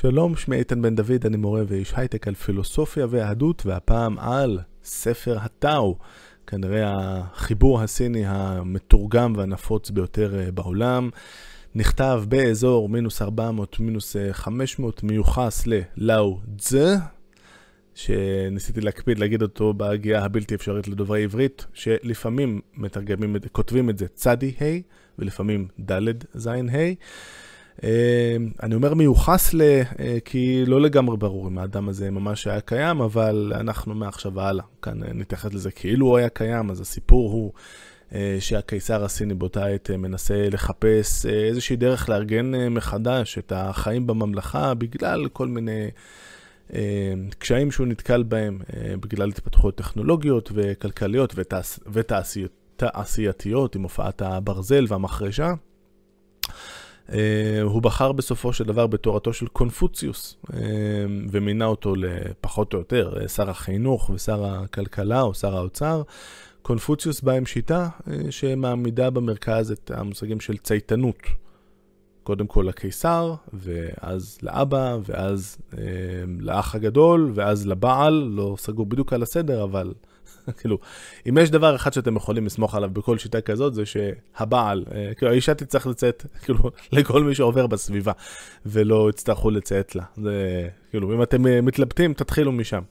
שלום, 0.00 0.36
שמי 0.36 0.56
איתן 0.56 0.82
בן 0.82 0.94
דוד, 0.94 1.26
אני 1.26 1.36
מורה 1.36 1.62
ואיש 1.66 1.92
הייטק 1.96 2.28
על 2.28 2.34
פילוסופיה 2.34 3.06
ויהדות, 3.10 3.66
והפעם 3.66 4.18
על 4.18 4.58
ספר 4.84 5.38
הטאו, 5.40 5.98
כנראה 6.46 6.92
החיבור 6.92 7.80
הסיני 7.80 8.22
המתורגם 8.26 9.32
והנפוץ 9.36 9.90
ביותר 9.90 10.40
אה, 10.40 10.50
בעולם. 10.52 11.10
נכתב 11.74 12.22
באזור 12.28 12.88
מינוס 12.88 13.22
400, 13.22 13.80
מינוס 13.80 14.16
500, 14.32 15.02
מיוחס 15.02 15.64
ללאו 15.66 16.40
צזה, 16.58 16.96
שניסיתי 17.94 18.80
להקפיד 18.80 19.18
להגיד 19.18 19.42
אותו 19.42 19.74
בהגיעה 19.74 20.24
הבלתי 20.24 20.54
אפשרית 20.54 20.88
לדוברי 20.88 21.22
עברית, 21.22 21.66
שלפעמים 21.72 22.60
מתרגמים, 22.74 23.36
כותבים 23.52 23.90
את 23.90 23.98
זה 23.98 24.08
צדי 24.08 24.54
ה' 24.60 24.64
ולפעמים 25.18 25.68
ד' 25.90 26.24
ז' 26.34 26.46
ה'. 26.46 26.94
אה, 27.84 28.36
אני 28.62 28.74
אומר 28.74 28.94
מיוחס 28.94 29.54
ל... 29.54 29.62
אה, 29.62 30.18
כי 30.24 30.64
לא 30.66 30.80
לגמרי 30.80 31.16
ברור 31.16 31.48
אם 31.48 31.58
האדם 31.58 31.88
הזה 31.88 32.10
ממש 32.10 32.46
היה 32.46 32.60
קיים, 32.60 33.00
אבל 33.00 33.52
אנחנו 33.56 33.94
מעכשיו 33.94 34.34
והלאה. 34.34 34.64
כאן 34.82 35.02
אה, 35.02 35.12
נתייחס 35.12 35.54
לזה 35.54 35.70
כאילו 35.70 36.06
הוא 36.06 36.16
היה 36.16 36.28
קיים, 36.28 36.70
אז 36.70 36.80
הסיפור 36.80 37.30
הוא 37.30 37.52
שהקיסר 38.40 39.04
הסיני 39.04 39.34
באותה 39.34 39.66
עת 39.66 39.90
מנסה 39.90 40.48
לחפש 40.50 41.26
איזושהי 41.26 41.76
דרך 41.76 42.08
לארגן 42.08 42.68
מחדש 42.68 43.38
את 43.38 43.52
החיים 43.56 44.06
בממלכה 44.06 44.74
בגלל 44.74 45.28
כל 45.32 45.48
מיני 45.48 45.90
קשיים 47.38 47.70
שהוא 47.70 47.86
נתקל 47.86 48.22
בהם, 48.22 48.58
בגלל 49.00 49.28
התפתחויות 49.28 49.76
טכנולוגיות 49.76 50.50
וכלכליות 50.54 51.34
ותעשייתיות 51.92 53.74
עם 53.74 53.82
הופעת 53.82 54.22
הברזל 54.22 54.84
והמחרשה. 54.88 55.52
Uh, 57.10 57.12
הוא 57.62 57.82
בחר 57.82 58.12
בסופו 58.12 58.52
של 58.52 58.64
דבר 58.64 58.86
בתורתו 58.86 59.32
של 59.32 59.46
קונפוציוס, 59.46 60.36
uh, 60.46 60.52
ומינה 61.30 61.66
אותו 61.66 61.94
לפחות 61.96 62.74
או 62.74 62.78
יותר 62.78 63.18
uh, 63.24 63.28
שר 63.28 63.50
החינוך 63.50 64.10
ושר 64.14 64.44
הכלכלה 64.44 65.22
או 65.22 65.34
שר 65.34 65.56
האוצר. 65.56 66.02
קונפוציוס 66.62 67.20
בא 67.20 67.32
עם 67.32 67.46
שיטה 67.46 67.88
שמעמידה 68.30 69.10
במרכז 69.10 69.70
את 69.70 69.90
המושגים 69.94 70.40
של 70.40 70.56
צייתנות. 70.56 71.16
קודם 72.22 72.46
כל 72.46 72.64
לקיסר, 72.68 73.34
ואז 73.52 74.38
לאבא, 74.42 74.98
ואז 75.06 75.58
uh, 75.70 75.76
לאח 76.38 76.74
הגדול, 76.74 77.30
ואז 77.34 77.66
לבעל, 77.66 78.14
לא 78.14 78.54
סגור 78.58 78.86
בדיוק 78.86 79.12
על 79.12 79.22
הסדר, 79.22 79.64
אבל 79.64 79.92
כאילו, 80.58 80.78
אם 81.28 81.38
יש 81.38 81.50
דבר 81.50 81.76
אחד 81.76 81.92
שאתם 81.92 82.16
יכולים 82.16 82.46
לסמוך 82.46 82.74
עליו 82.74 82.90
בכל 82.90 83.18
שיטה 83.18 83.40
כזאת, 83.40 83.74
זה 83.74 83.82
שהבעל, 83.86 84.84
אה, 84.94 85.14
כאילו, 85.14 85.32
האישה 85.32 85.54
תצטרך 85.54 85.86
לציית, 85.86 86.24
כאילו, 86.42 86.58
לכל 86.92 87.24
מי 87.24 87.34
שעובר 87.34 87.66
בסביבה, 87.66 88.12
ולא 88.66 89.10
יצטרכו 89.10 89.50
לציית 89.50 89.94
לה. 89.94 90.04
זה, 90.16 90.68
כאילו, 90.90 91.14
אם 91.14 91.22
אתם 91.22 91.46
אה, 91.46 91.60
מתלבטים, 91.60 92.14
תתחילו 92.14 92.52
משם. 92.52 92.82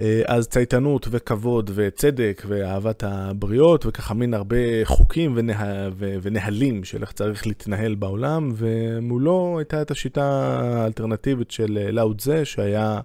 אה, 0.00 0.22
אז 0.26 0.48
צייתנות 0.48 1.06
וכבוד 1.10 1.70
וצדק 1.74 2.42
ואהבת 2.48 3.02
הבריות, 3.06 3.86
וככה 3.86 4.14
מין 4.14 4.34
הרבה 4.34 4.56
חוקים 4.84 5.32
ונה... 5.36 5.88
ונהלים 5.96 6.84
של 6.84 7.02
איך 7.02 7.12
צריך 7.12 7.46
להתנהל 7.46 7.94
בעולם, 7.94 8.52
ומולו 8.56 9.54
הייתה 9.58 9.82
את 9.82 9.90
השיטה 9.90 10.24
האלטרנטיבית 10.62 11.50
של 11.50 11.88
לאו 11.92 12.12
תזה, 12.12 12.44
שהיה... 12.44 13.00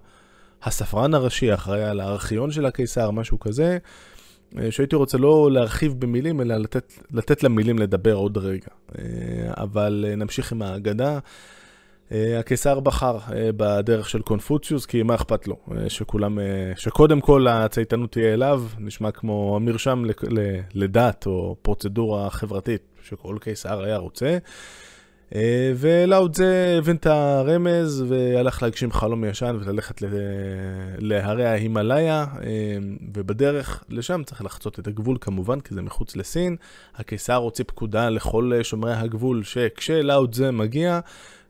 הספרן 0.62 1.14
הראשי 1.14 1.54
אחראי 1.54 1.84
על 1.84 2.00
הארכיון 2.00 2.50
של 2.50 2.66
הקיסר, 2.66 3.10
משהו 3.10 3.38
כזה, 3.40 3.78
אה, 4.58 4.70
שהייתי 4.70 4.96
רוצה 4.96 5.18
לא 5.18 5.50
להרחיב 5.52 5.94
במילים, 6.00 6.40
אלא 6.40 6.56
לתת, 6.56 6.92
לתת 7.12 7.42
למילים 7.42 7.78
לדבר 7.78 8.14
עוד 8.14 8.38
רגע. 8.38 8.68
אה, 8.98 9.04
אבל 9.56 10.04
אה, 10.08 10.16
נמשיך 10.16 10.52
עם 10.52 10.62
האגדה. 10.62 11.18
הקיסר 12.38 12.80
בחר 12.80 13.18
בדרך 13.56 14.08
של 14.08 14.22
קונפוציוס, 14.22 14.86
כי 14.86 15.02
מה 15.02 15.14
אכפת 15.14 15.48
לו? 15.48 15.56
שכולם, 15.88 16.38
שקודם 16.76 17.20
כל 17.20 17.46
הצייתנות 17.48 18.12
תהיה 18.12 18.34
אליו, 18.34 18.62
נשמע 18.78 19.10
כמו 19.10 19.60
מרשם 19.60 20.04
לדת 20.74 21.26
או 21.26 21.56
פרוצדורה 21.62 22.30
חברתית 22.30 22.82
שכל 23.02 23.36
קיסר 23.40 23.84
היה 23.84 23.96
רוצה. 23.96 24.38
אה, 25.34 25.72
ולאוד 25.76 26.36
זה 26.36 26.76
הבין 26.78 26.96
את 26.96 27.06
הרמז 27.06 28.04
והלך 28.08 28.62
להגשים 28.62 28.92
חלום 28.92 29.24
ישן 29.24 29.56
וללכת 29.60 30.02
להרי 30.98 31.44
ההימאליה, 31.44 32.26
אה, 32.42 32.48
ובדרך 33.14 33.84
לשם 33.88 34.22
צריך 34.24 34.44
לחצות 34.44 34.78
את 34.78 34.86
הגבול 34.86 35.16
כמובן, 35.20 35.60
כי 35.60 35.74
זה 35.74 35.82
מחוץ 35.82 36.16
לסין. 36.16 36.56
הקיסר 36.96 37.34
הוציא 37.34 37.64
פקודה 37.68 38.08
לכל 38.08 38.52
שומרי 38.62 38.94
הגבול 38.94 39.42
שכשלאוד 39.44 40.34
זה 40.34 40.50
מגיע, 40.50 41.00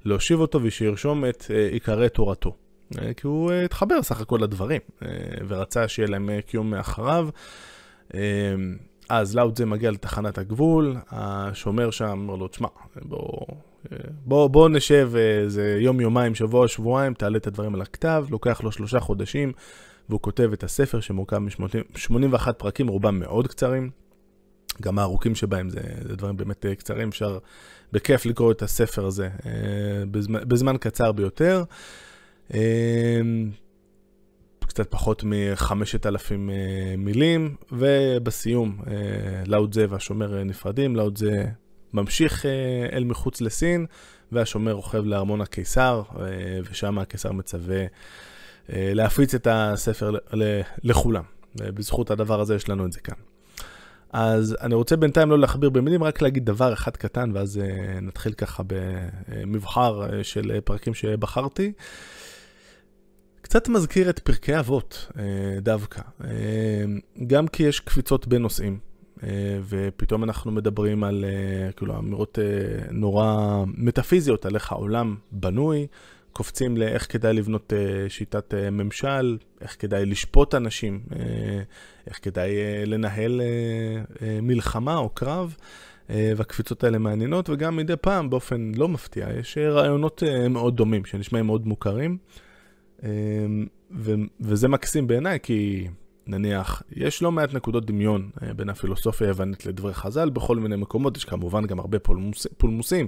להושיב 0.04 0.40
אותו 0.40 0.62
ושירשום 0.62 1.24
את 1.24 1.44
אה, 1.50 1.68
עיקרי 1.68 2.08
תורתו. 2.08 2.54
כי 3.16 3.26
הוא 3.26 3.52
התחבר 3.52 4.02
סך 4.02 4.20
הכל 4.20 4.38
לדברים, 4.42 4.80
ורצה 5.48 5.88
שיהיה 5.88 6.08
להם 6.08 6.30
קיום 6.46 6.70
מאחריו. 6.70 7.28
אז 9.08 9.36
לאוד 9.36 9.58
זה 9.58 9.66
מגיע 9.66 9.90
לתחנת 9.90 10.38
הגבול, 10.38 10.96
השומר 11.10 11.90
שם 11.90 12.18
אומר 12.18 12.34
לו, 12.34 12.48
תשמע, 12.48 12.68
בוא, 13.02 13.46
בוא, 14.26 14.48
בוא 14.48 14.68
נשב 14.68 15.10
איזה 15.16 15.78
יום, 15.80 16.00
יומיים, 16.00 16.34
שבוע, 16.34 16.68
שבועיים, 16.68 17.14
תעלה 17.14 17.38
את 17.38 17.46
הדברים 17.46 17.74
על 17.74 17.80
הכתב, 17.82 18.26
לוקח 18.30 18.60
לו 18.64 18.72
שלושה 18.72 19.00
חודשים, 19.00 19.52
והוא 20.08 20.20
כותב 20.20 20.50
את 20.52 20.64
הספר 20.64 21.00
שמורכב 21.00 21.38
מ-81 21.38 22.52
פרקים, 22.52 22.88
רובם 22.88 23.18
מאוד 23.18 23.46
קצרים. 23.46 23.90
גם 24.82 24.98
הארוכים 24.98 25.34
שבהם 25.34 25.70
זה, 25.70 25.80
זה 26.08 26.16
דברים 26.16 26.36
באמת 26.36 26.66
אה, 26.66 26.74
קצרים, 26.74 27.08
אפשר 27.08 27.38
בכיף 27.92 28.26
לקרוא 28.26 28.52
את 28.52 28.62
הספר 28.62 29.06
הזה 29.06 29.28
אה, 29.46 29.52
בזמן, 30.10 30.40
בזמן 30.48 30.76
קצר 30.76 31.12
ביותר. 31.12 31.64
אה, 34.80 34.84
קצת 34.84 34.90
פחות 34.90 35.24
מ-5,000 35.24 36.32
מילים, 36.98 37.56
ובסיום 37.72 38.78
לאוד 39.46 39.74
זה 39.74 39.86
והשומר 39.88 40.44
נפרדים, 40.44 40.96
לאוד 40.96 41.18
זה 41.18 41.46
ממשיך 41.92 42.46
אה, 42.46 42.50
אל 42.92 43.04
מחוץ 43.04 43.40
לסין, 43.40 43.86
והשומר 44.32 44.72
רוכב 44.72 45.04
לארמון 45.04 45.40
הקיסר, 45.40 46.02
אה, 46.20 46.24
ושם 46.70 46.98
הקיסר 46.98 47.32
מצווה 47.32 47.80
אה, 48.72 48.90
להפיץ 48.94 49.34
את 49.34 49.46
הספר 49.50 50.16
לכולם. 50.82 51.24
בזכות 51.54 52.10
הדבר 52.10 52.40
הזה 52.40 52.54
יש 52.54 52.68
לנו 52.68 52.86
את 52.86 52.92
זה 52.92 53.00
כאן. 53.00 53.14
אז 54.12 54.56
אני 54.60 54.74
רוצה 54.74 54.96
בינתיים 54.96 55.30
לא 55.30 55.38
להכביר 55.38 55.70
במילים, 55.70 56.02
רק 56.02 56.22
להגיד 56.22 56.46
דבר 56.46 56.72
אחד 56.72 56.96
קטן, 56.96 57.30
ואז 57.34 57.60
נתחיל 58.02 58.32
ככה 58.32 58.62
במבחר 58.66 60.22
של 60.22 60.60
פרקים 60.64 60.94
שבחרתי. 60.94 61.72
קצת 63.48 63.68
מזכיר 63.68 64.10
את 64.10 64.18
פרקי 64.18 64.58
אבות 64.58 65.12
דווקא, 65.58 66.02
גם 67.26 67.48
כי 67.48 67.62
יש 67.62 67.80
קפיצות 67.80 68.26
בין 68.26 68.42
נושאים. 68.42 68.78
אה, 69.22 69.28
ופתאום 69.68 70.24
אנחנו 70.24 70.52
מדברים 70.52 71.04
על 71.04 71.24
אה, 71.24 71.72
כאילו 71.72 71.98
אמירות 71.98 72.38
אה, 72.38 72.44
נורא 72.90 73.64
מטאפיזיות 73.66 74.46
על 74.46 74.54
איך 74.54 74.72
העולם 74.72 75.16
בנוי, 75.32 75.86
קופצים 76.32 76.76
לאיך 76.76 77.12
כדאי 77.12 77.32
לבנות 77.32 77.72
שיטת 78.08 78.54
ממשל, 78.72 79.38
איך 79.60 79.76
כדאי 79.78 80.06
לשפוט 80.06 80.54
אנשים, 80.54 81.00
איך 82.06 82.18
כדאי 82.22 82.50
לנהל 82.86 83.40
מלחמה 84.42 84.96
או 84.96 85.08
קרב. 85.08 85.56
והקפיצות 86.36 86.84
האלה 86.84 86.98
מעניינות, 86.98 87.50
וגם 87.50 87.76
מדי 87.76 87.96
פעם, 87.96 88.30
באופן 88.30 88.72
לא 88.76 88.88
מפתיע, 88.88 89.26
יש 89.38 89.58
רעיונות 89.58 90.22
מאוד 90.50 90.76
דומים, 90.76 91.04
שנשמעים 91.04 91.46
מאוד 91.46 91.66
מוכרים. 91.66 92.18
וזה 94.40 94.68
מקסים 94.68 95.06
בעיניי, 95.06 95.38
כי 95.42 95.88
נניח, 96.26 96.82
יש 96.92 97.22
לא 97.22 97.32
מעט 97.32 97.54
נקודות 97.54 97.86
דמיון 97.86 98.30
אה, 98.42 98.54
בין 98.54 98.68
הפילוסופיה 98.68 99.26
היוונית 99.26 99.66
לדברי 99.66 99.94
חז"ל 99.94 100.30
בכל 100.30 100.56
מיני 100.56 100.76
מקומות, 100.76 101.16
יש 101.16 101.24
כמובן 101.24 101.66
גם 101.66 101.78
הרבה 101.78 101.98
פולמוס, 101.98 102.46
פולמוסים, 102.56 103.06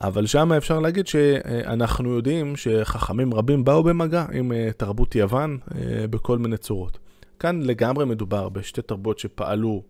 אבל 0.00 0.26
שם 0.26 0.52
אפשר 0.52 0.80
להגיד 0.80 1.06
שאנחנו 1.06 2.14
יודעים 2.14 2.56
שחכמים 2.56 3.34
רבים 3.34 3.64
באו 3.64 3.82
במגע 3.82 4.26
עם 4.32 4.52
אה, 4.52 4.70
תרבות 4.76 5.14
יוון 5.14 5.58
אה, 5.74 6.06
בכל 6.06 6.38
מיני 6.38 6.56
צורות. 6.56 6.98
כאן 7.38 7.62
לגמרי 7.62 8.04
מדובר 8.04 8.48
בשתי 8.48 8.82
תרבויות 8.82 9.18
שפעלו 9.18 9.82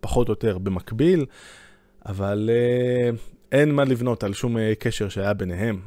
פחות 0.00 0.28
או 0.28 0.32
יותר 0.32 0.58
במקביל, 0.58 1.26
אבל 2.06 2.50
אין 3.52 3.74
מה 3.74 3.84
לבנות 3.84 4.24
על 4.24 4.32
שום 4.32 4.56
קשר 4.78 5.08
שהיה 5.08 5.34
ביניהם, 5.34 5.80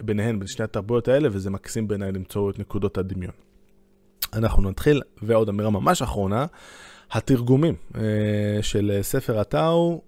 ביניהן, 0.00 0.38
בין 0.38 0.48
שני 0.48 0.64
התרבויות 0.64 1.08
האלה, 1.08 1.28
וזה 1.32 1.50
מקסים 1.50 1.88
בעיניי 1.88 2.12
למצוא 2.12 2.50
את 2.50 2.58
נקודות 2.58 2.98
הדמיון. 2.98 3.32
אנחנו 4.34 4.70
נתחיל, 4.70 5.02
ועוד 5.22 5.48
אמירה 5.48 5.70
ממש 5.70 6.02
אחרונה, 6.02 6.46
התרגומים 7.10 7.74
uh, 7.92 7.98
של 8.62 8.98
ספר 9.02 9.38
הטאו, 9.38 10.02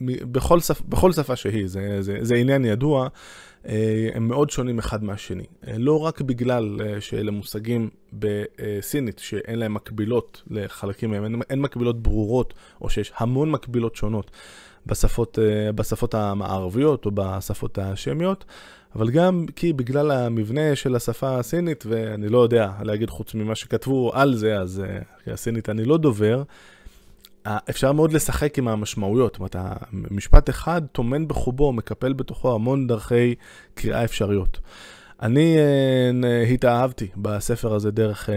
בכל, 0.00 0.60
שפ, 0.60 0.80
בכל 0.88 1.12
שפה 1.12 1.36
שהיא, 1.36 1.66
זה, 1.66 1.96
זה, 2.00 2.18
זה 2.20 2.34
עניין 2.34 2.64
ידוע, 2.64 3.08
אה, 3.68 4.08
הם 4.14 4.28
מאוד 4.28 4.50
שונים 4.50 4.78
אחד 4.78 5.04
מהשני. 5.04 5.44
אה, 5.68 5.78
לא 5.78 6.00
רק 6.00 6.20
בגלל 6.20 6.80
אה, 6.80 7.00
שאלה 7.00 7.30
מושגים 7.30 7.90
בסינית 8.12 9.18
שאין 9.18 9.58
להם 9.58 9.74
מקבילות 9.74 10.42
לחלקים 10.50 11.10
מהם, 11.10 11.24
אין, 11.24 11.40
אין 11.50 11.60
מקבילות 11.60 12.02
ברורות, 12.02 12.54
או 12.80 12.90
שיש 12.90 13.12
המון 13.16 13.50
מקבילות 13.50 13.96
שונות 13.96 14.30
בשפות, 14.86 15.38
בשפות 15.74 16.14
המערביות 16.14 17.06
או 17.06 17.10
בשפות 17.14 17.78
השמיות, 17.78 18.44
אבל 18.96 19.10
גם 19.10 19.46
כי 19.56 19.72
בגלל 19.72 20.10
המבנה 20.10 20.76
של 20.76 20.96
השפה 20.96 21.38
הסינית, 21.38 21.84
ואני 21.88 22.28
לא 22.28 22.38
יודע 22.38 22.70
להגיד 22.82 23.10
חוץ 23.10 23.34
ממה 23.34 23.54
שכתבו 23.54 24.10
על 24.14 24.34
זה, 24.34 24.56
אז 24.56 24.82
הסינית 25.26 25.68
אני 25.68 25.84
לא 25.84 25.98
דובר, 25.98 26.42
אפשר 27.70 27.92
מאוד 27.92 28.12
לשחק 28.12 28.58
עם 28.58 28.68
המשמעויות. 28.68 29.38
זאת 29.40 29.56
אומרת, 29.56 29.56
משפט 30.10 30.50
אחד 30.50 30.82
טומן 30.92 31.28
בחובו, 31.28 31.72
מקפל 31.72 32.12
בתוכו 32.12 32.54
המון 32.54 32.86
דרכי 32.86 33.34
קריאה 33.74 34.04
אפשריות. 34.04 34.58
אני 35.22 35.56
התאהבתי 36.54 37.08
בספר 37.16 37.74
הזה 37.74 37.90
דרך 37.90 38.28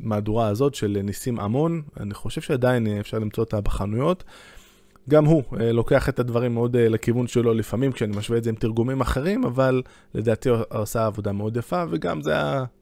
המהדורה 0.00 0.48
הזאת 0.48 0.74
של 0.74 0.98
ניסים 1.04 1.40
המון. 1.40 1.82
אני 2.00 2.14
חושב 2.14 2.40
שעדיין 2.40 2.86
אפשר 3.00 3.18
למצוא 3.18 3.44
אותה 3.44 3.60
בחנויות. 3.60 4.24
גם 5.10 5.24
הוא 5.24 5.42
uh, 5.42 5.56
לוקח 5.62 6.08
את 6.08 6.18
הדברים 6.18 6.54
מאוד 6.54 6.76
uh, 6.76 6.78
לכיוון 6.78 7.26
שלו 7.26 7.54
לפעמים 7.54 7.92
כשאני 7.92 8.16
משווה 8.16 8.38
את 8.38 8.44
זה 8.44 8.50
עם 8.50 8.56
תרגומים 8.56 9.00
אחרים, 9.00 9.44
אבל 9.44 9.82
לדעתי 10.14 10.48
הוא 10.48 10.58
עושה 10.70 11.06
עבודה 11.06 11.32
מאוד 11.32 11.56
יפה, 11.56 11.84
וגם 11.90 12.22
זה 12.22 12.34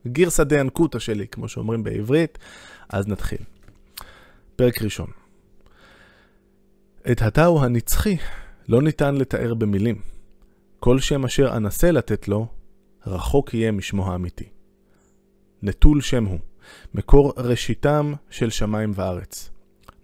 הגירסא 0.06 0.44
דיאנקותא 0.44 0.98
שלי, 0.98 1.26
כמו 1.28 1.48
שאומרים 1.48 1.84
בעברית. 1.84 2.38
אז 2.88 3.08
נתחיל. 3.08 3.38
פרק 4.56 4.82
ראשון. 4.82 5.06
את 7.12 7.22
הטאו 7.22 7.64
הנצחי 7.64 8.16
לא 8.68 8.82
ניתן 8.82 9.14
לתאר 9.14 9.54
במילים. 9.54 9.96
כל 10.80 10.98
שם 10.98 11.24
אשר 11.24 11.56
אנסה 11.56 11.90
לתת 11.90 12.28
לו, 12.28 12.46
רחוק 13.06 13.54
יהיה 13.54 13.72
משמו 13.72 14.12
האמיתי. 14.12 14.48
נטול 15.62 16.00
שם 16.00 16.24
הוא, 16.24 16.38
מקור 16.94 17.32
ראשיתם 17.36 18.12
של 18.30 18.50
שמיים 18.50 18.92
וארץ. 18.94 19.50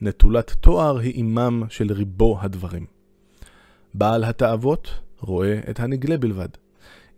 נטולת 0.03 0.51
תואר 0.61 0.99
היא 0.99 1.15
אימם 1.15 1.63
של 1.69 1.93
ריבו 1.93 2.39
הדברים. 2.41 2.87
בעל 3.95 4.25
התאוות 4.25 5.01
רואה 5.19 5.61
את 5.71 5.81
הנגלה 5.81 6.19
בלבד. 6.19 6.49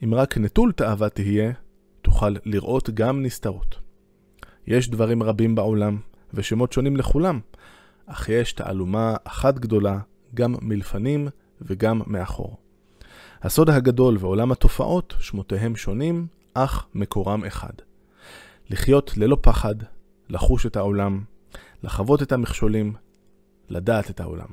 אם 0.04 0.14
רק 0.14 0.38
נטול 0.38 0.72
תאווה 0.72 1.08
תהיה, 1.08 1.52
תוכל 2.02 2.34
לראות 2.44 2.90
גם 2.90 3.22
נסתרות. 3.22 3.78
יש 4.66 4.90
דברים 4.90 5.22
רבים 5.22 5.54
בעולם, 5.54 5.98
ושמות 6.34 6.72
שונים 6.72 6.96
לכולם, 6.96 7.40
אך 8.06 8.28
יש 8.28 8.52
תעלומה 8.52 9.14
אחת 9.24 9.58
גדולה, 9.58 9.98
גם 10.34 10.54
מלפנים 10.62 11.28
וגם 11.60 12.02
מאחור. 12.06 12.56
הסוד 13.42 13.70
הגדול 13.70 14.16
ועולם 14.20 14.52
התופעות, 14.52 15.14
שמותיהם 15.18 15.76
שונים, 15.76 16.26
אך 16.54 16.86
מקורם 16.94 17.44
אחד. 17.44 17.72
לחיות 18.70 19.16
ללא 19.16 19.36
פחד, 19.40 19.74
לחוש 20.28 20.66
את 20.66 20.76
העולם, 20.76 21.24
לחוות 21.82 22.22
את 22.22 22.32
המכשולים, 22.32 22.92
לדעת 23.68 24.10
את 24.10 24.20
העולם. 24.20 24.48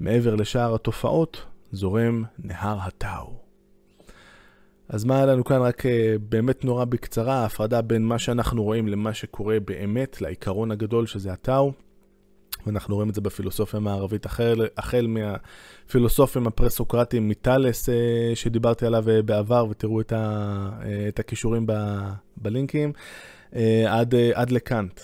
מעבר 0.00 0.34
לשאר 0.34 0.74
התופעות, 0.74 1.44
זורם 1.72 2.24
נהר 2.38 2.78
הטאו. 2.80 3.46
אז 4.88 5.04
מה 5.04 5.16
היה 5.16 5.26
לנו 5.26 5.44
כאן? 5.44 5.62
רק 5.62 5.86
אה, 5.86 6.14
באמת 6.28 6.64
נורא 6.64 6.84
בקצרה, 6.84 7.34
ההפרדה 7.34 7.82
בין 7.82 8.04
מה 8.04 8.18
שאנחנו 8.18 8.62
רואים 8.62 8.88
למה 8.88 9.14
שקורה 9.14 9.60
באמת, 9.60 10.20
לעיקרון 10.20 10.70
הגדול 10.70 11.06
שזה 11.06 11.32
הטאו. 11.32 11.72
ואנחנו 12.66 12.94
רואים 12.94 13.10
את 13.10 13.14
זה 13.14 13.20
בפילוסופיה 13.20 13.76
המערבית, 13.76 14.26
החל, 14.26 14.66
החל 14.76 15.06
מהפילוסופים 15.06 16.46
הפרסוקרטיים 16.46 17.28
מטאלס 17.28 17.88
אה, 17.88 17.94
שדיברתי 18.34 18.86
עליו 18.86 19.10
אה, 19.10 19.22
בעבר, 19.22 19.66
ותראו 19.70 20.00
את, 20.00 20.12
ה, 20.12 20.70
את 21.08 21.18
הכישורים 21.18 21.66
ב, 21.66 21.72
בלינקים, 22.36 22.92
עד, 23.88 24.14
עד 24.34 24.50
לקאנט. 24.50 25.00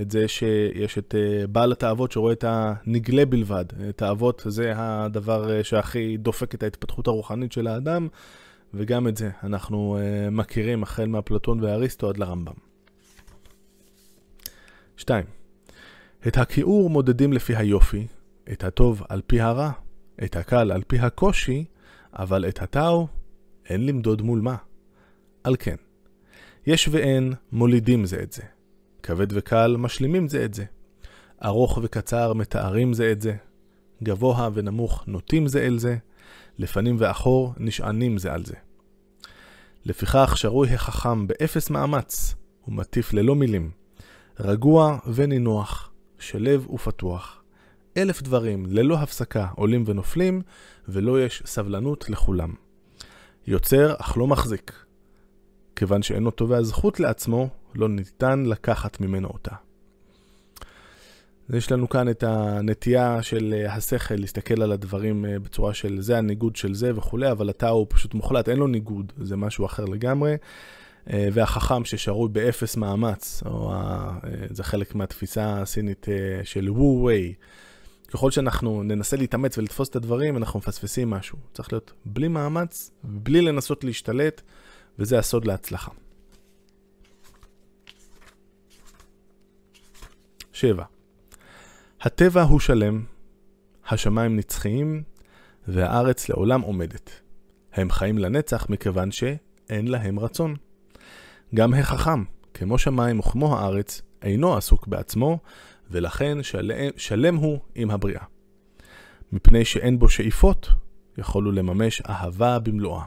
את 0.00 0.10
זה 0.10 0.28
שיש 0.28 0.98
את 0.98 1.14
בעל 1.52 1.72
התאוות 1.72 2.12
שרואה 2.12 2.32
את 2.32 2.44
הנגלה 2.46 3.24
בלבד. 3.24 3.64
תאוות 3.96 4.42
זה 4.46 4.72
הדבר 4.76 5.62
שהכי 5.62 6.16
דופק 6.16 6.54
את 6.54 6.62
ההתפתחות 6.62 7.06
הרוחנית 7.06 7.52
של 7.52 7.66
האדם. 7.66 8.08
וגם 8.74 9.08
את 9.08 9.16
זה 9.16 9.30
אנחנו 9.42 9.98
uh, 9.98 10.30
מכירים 10.30 10.82
החל 10.82 11.06
מאפלטון 11.06 11.64
ואריסטו 11.64 12.08
עד 12.08 12.16
לרמב"ם. 12.16 12.54
2. 14.96 15.24
את 16.26 16.36
הכיעור 16.36 16.90
מודדים 16.90 17.32
לפי 17.32 17.56
היופי, 17.56 18.06
את 18.52 18.64
הטוב 18.64 19.02
על 19.08 19.22
פי 19.26 19.40
הרע, 19.40 19.70
את 20.24 20.36
הקל 20.36 20.72
על 20.72 20.82
פי 20.86 20.98
הקושי, 20.98 21.64
אבל 22.12 22.48
את 22.48 22.62
הטאו 22.62 23.06
אין 23.68 23.86
למדוד 23.86 24.22
מול 24.22 24.40
מה. 24.40 24.56
על 25.44 25.56
כן, 25.58 25.76
יש 26.66 26.88
ואין 26.88 27.32
מולידים 27.52 28.06
זה 28.06 28.22
את 28.22 28.32
זה. 28.32 28.42
כבד 29.04 29.26
וקל 29.30 29.76
משלימים 29.78 30.28
זה 30.28 30.44
את 30.44 30.54
זה. 30.54 30.64
ארוך 31.44 31.78
וקצר 31.82 32.32
מתארים 32.32 32.92
זה 32.92 33.12
את 33.12 33.22
זה. 33.22 33.36
גבוה 34.02 34.48
ונמוך 34.54 35.04
נוטים 35.06 35.46
זה 35.46 35.62
אל 35.62 35.78
זה. 35.78 35.96
לפנים 36.58 36.96
ואחור 36.98 37.54
נשענים 37.56 38.18
זה 38.18 38.32
על 38.32 38.44
זה. 38.44 38.54
לפיכך 39.84 40.34
שרוי 40.36 40.74
החכם 40.74 41.26
באפס 41.26 41.70
מאמץ, 41.70 42.34
ומטיף 42.68 43.12
ללא 43.12 43.34
מילים, 43.34 43.70
רגוע 44.40 44.98
ונינוח, 45.14 45.90
שלב 46.18 46.70
ופתוח. 46.70 47.42
אלף 47.96 48.22
דברים 48.22 48.66
ללא 48.68 48.98
הפסקה 48.98 49.46
עולים 49.54 49.84
ונופלים, 49.86 50.42
ולא 50.88 51.24
יש 51.24 51.42
סבלנות 51.46 52.10
לכולם. 52.10 52.52
יוצר 53.46 53.94
אך 53.98 54.16
לא 54.16 54.26
מחזיק. 54.26 54.84
כיוון 55.76 56.02
שאינו 56.02 56.30
תובע 56.30 56.62
זכות 56.62 57.00
לעצמו, 57.00 57.48
לא 57.76 57.88
ניתן 57.88 58.44
לקחת 58.46 59.00
ממנו 59.00 59.28
אותה. 59.28 59.54
יש 61.52 61.72
לנו 61.72 61.88
כאן 61.88 62.08
את 62.08 62.22
הנטייה 62.22 63.22
של 63.22 63.54
אה, 63.56 63.74
השכל 63.74 64.14
להסתכל 64.14 64.62
על 64.62 64.72
הדברים 64.72 65.24
אה, 65.24 65.38
בצורה 65.38 65.74
של 65.74 66.00
זה 66.00 66.18
הניגוד 66.18 66.56
של 66.56 66.74
זה 66.74 66.92
וכולי, 66.96 67.30
אבל 67.30 67.50
אתה 67.50 67.68
הוא 67.68 67.86
פשוט 67.88 68.14
מוחלט, 68.14 68.48
אין 68.48 68.58
לו 68.58 68.66
ניגוד, 68.66 69.12
זה 69.20 69.36
משהו 69.36 69.66
אחר 69.66 69.84
לגמרי. 69.84 70.36
אה, 71.12 71.28
והחכם 71.32 71.84
ששרוי 71.84 72.28
באפס 72.28 72.76
מאמץ, 72.76 73.42
או 73.46 73.72
זה 74.50 74.64
חלק 74.64 74.94
מהתפיסה 74.94 75.60
הסינית 75.60 76.06
של 76.44 76.70
וו-ווי. 76.70 77.34
ככל 78.08 78.30
שאנחנו 78.30 78.82
ננסה 78.82 79.16
להתאמץ 79.16 79.58
ולתפוס 79.58 79.88
את 79.88 79.96
הדברים, 79.96 80.36
אנחנו 80.36 80.58
מפספסים 80.58 81.10
משהו. 81.10 81.38
צריך 81.52 81.72
להיות 81.72 81.92
בלי 82.04 82.28
מאמץ, 82.28 82.90
בלי 83.04 83.40
לנסות 83.40 83.84
להשתלט, 83.84 84.42
וזה 84.98 85.18
הסוד 85.18 85.44
להצלחה. 85.44 85.90
שבע. 90.54 90.84
הטבע 92.00 92.42
הוא 92.42 92.60
שלם, 92.60 93.04
השמיים 93.88 94.36
נצחיים, 94.36 95.02
והארץ 95.68 96.28
לעולם 96.28 96.60
עומדת. 96.60 97.20
הם 97.72 97.90
חיים 97.90 98.18
לנצח 98.18 98.66
מכיוון 98.70 99.10
שאין 99.10 99.88
להם 99.88 100.18
רצון. 100.18 100.56
גם 101.54 101.74
החכם, 101.74 102.24
כמו 102.54 102.78
שמיים 102.78 103.20
וכמו 103.20 103.58
הארץ, 103.58 104.02
אינו 104.22 104.56
עסוק 104.56 104.86
בעצמו, 104.86 105.38
ולכן 105.90 106.42
שלם, 106.42 106.90
שלם 106.96 107.36
הוא 107.36 107.58
עם 107.74 107.90
הבריאה. 107.90 108.24
מפני 109.32 109.64
שאין 109.64 109.98
בו 109.98 110.08
שאיפות, 110.08 110.68
יכולו 111.18 111.52
לממש 111.52 112.00
אהבה 112.00 112.58
במלואה. 112.58 113.04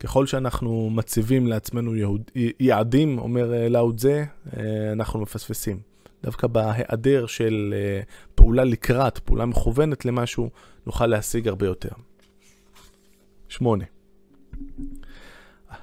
ככל 0.00 0.26
שאנחנו 0.26 0.90
מציבים 0.90 1.46
לעצמנו 1.46 1.96
יהוד, 1.96 2.30
יעדים, 2.60 3.18
אומר 3.18 3.68
לאוד 3.68 3.98
זה, 3.98 4.24
אה, 4.56 4.92
אנחנו 4.92 5.20
מפספסים. 5.20 5.95
דווקא 6.22 6.46
בהיעדר 6.46 7.26
של 7.26 7.74
אה, 7.76 8.00
פעולה 8.34 8.64
לקראת, 8.64 9.18
פעולה 9.18 9.46
מכוונת 9.46 10.04
למשהו, 10.04 10.50
נוכל 10.86 11.06
להשיג 11.06 11.48
הרבה 11.48 11.66
יותר. 11.66 11.90
8. 13.48 13.84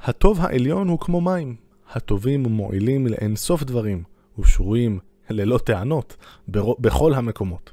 הטוב 0.03 0.39
העליון 0.41 0.87
הוא 0.87 0.99
כמו 0.99 1.21
מים, 1.21 1.55
הטובים 1.91 2.45
ומועילים 2.45 3.07
לאין 3.07 3.35
סוף 3.35 3.63
דברים, 3.63 4.03
ושרויים 4.39 4.99
ללא 5.29 5.57
טענות 5.57 6.17
בכל 6.47 7.13
המקומות. 7.13 7.71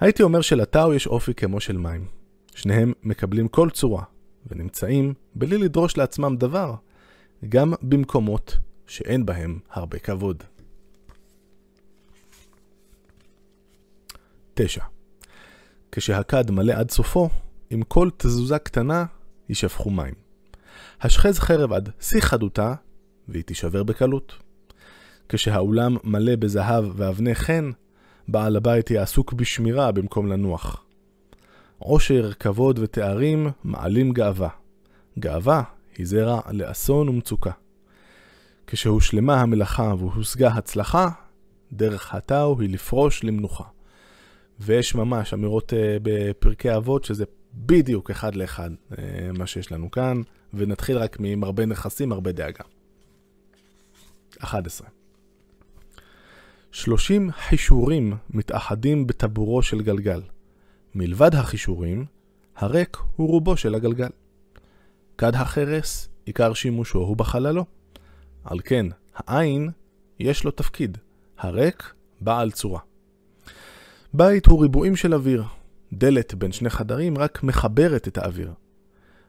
הייתי 0.00 0.22
אומר 0.22 0.40
שלטאו 0.40 0.94
יש 0.94 1.06
אופי 1.06 1.34
כמו 1.34 1.60
של 1.60 1.76
מים. 1.76 2.06
שניהם 2.54 2.92
מקבלים 3.02 3.48
כל 3.48 3.70
צורה, 3.70 4.02
ונמצאים 4.46 5.14
בלי 5.34 5.58
לדרוש 5.58 5.96
לעצמם 5.96 6.36
דבר, 6.36 6.74
גם 7.48 7.74
במקומות 7.82 8.58
שאין 8.86 9.26
בהם 9.26 9.58
הרבה 9.70 9.98
כבוד. 9.98 10.42
9. 14.54 14.82
כשהכד 15.92 16.50
מלא 16.50 16.72
עד 16.72 16.90
סופו, 16.90 17.28
עם 17.70 17.82
כל 17.82 18.08
תזוזה 18.16 18.58
קטנה 18.58 19.04
יישפכו 19.48 19.90
מים. 19.90 20.14
השחז 21.00 21.38
חרב 21.38 21.72
עד 21.72 21.90
שיא 22.00 22.20
חדותה, 22.20 22.74
והיא 23.28 23.42
תישבר 23.42 23.82
בקלות. 23.82 24.32
כשהאולם 25.28 25.96
מלא 26.04 26.36
בזהב 26.36 26.84
ואבני 26.96 27.34
חן, 27.34 27.70
בעל 28.28 28.56
הבית 28.56 28.90
יהיה 28.90 29.02
עסוק 29.02 29.32
בשמירה 29.32 29.92
במקום 29.92 30.26
לנוח. 30.26 30.84
עושר, 31.78 32.32
כבוד 32.32 32.78
ותארים 32.78 33.50
מעלים 33.64 34.12
גאווה. 34.12 34.48
גאווה 35.18 35.62
היא 35.96 36.06
זרע 36.06 36.40
לאסון 36.50 37.08
ומצוקה. 37.08 37.50
כשהושלמה 38.66 39.40
המלאכה 39.40 39.94
והושגה 39.98 40.48
הצלחה, 40.48 41.08
דרך 41.72 42.14
התאו 42.14 42.60
היא 42.60 42.68
לפרוש 42.68 43.24
למנוחה. 43.24 43.64
ויש 44.60 44.94
ממש 44.94 45.34
אמירות 45.34 45.72
uh, 45.72 45.76
בפרקי 46.02 46.76
אבות 46.76 47.04
שזה 47.04 47.24
בדיוק 47.54 48.10
אחד 48.10 48.34
לאחד 48.34 48.70
uh, 48.70 48.96
מה 49.38 49.46
שיש 49.46 49.72
לנו 49.72 49.90
כאן, 49.90 50.22
ונתחיל 50.54 50.98
רק 50.98 51.16
עם 51.24 51.44
הרבה 51.44 51.66
נכסים, 51.66 52.12
הרבה 52.12 52.32
דאגה. 52.32 52.64
11. 54.38 54.88
30 56.72 57.30
חישורים 57.32 58.16
מתאחדים 58.30 59.06
בטבורו 59.06 59.62
של 59.62 59.82
גלגל. 59.82 60.22
מלבד 60.94 61.34
החישורים, 61.34 62.04
הריק 62.56 62.96
הוא 63.16 63.28
רובו 63.28 63.56
של 63.56 63.74
הגלגל. 63.74 64.08
כד 65.18 65.34
החרס, 65.34 66.08
עיקר 66.24 66.54
שימושו 66.54 66.98
הוא 66.98 67.16
בחללו. 67.16 67.64
על 68.44 68.60
כן, 68.64 68.86
העין 69.14 69.70
יש 70.18 70.44
לו 70.44 70.50
תפקיד, 70.50 70.98
הריק 71.38 71.92
בעל 72.20 72.50
צורה. 72.50 72.80
בית 74.14 74.46
הוא 74.46 74.62
ריבועים 74.62 74.96
של 74.96 75.14
אוויר. 75.14 75.44
דלת 75.92 76.34
בין 76.34 76.52
שני 76.52 76.70
חדרים 76.70 77.18
רק 77.18 77.42
מחברת 77.42 78.08
את 78.08 78.18
האוויר. 78.18 78.52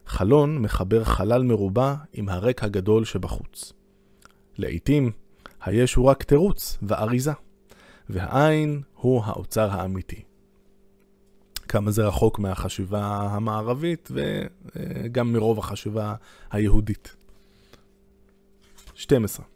חלון 0.06 0.58
מחבר 0.58 1.04
חלל 1.04 1.42
מרובע 1.42 1.94
עם 2.12 2.28
הריק 2.28 2.64
הגדול 2.64 3.04
שבחוץ. 3.04 3.72
לעתים, 4.58 5.10
היש 5.62 5.94
הוא 5.94 6.06
רק 6.06 6.22
תירוץ 6.22 6.78
ואריזה, 6.82 7.32
והעין 8.08 8.82
הוא 8.94 9.22
האוצר 9.24 9.70
האמיתי. 9.70 10.22
כמה 11.68 11.90
זה 11.90 12.06
רחוק 12.06 12.38
מהחשיבה 12.38 13.28
המערבית 13.30 14.08
וגם 14.10 15.32
מרוב 15.32 15.58
החשיבה 15.58 16.14
היהודית. 16.50 17.16
12. 18.94 19.46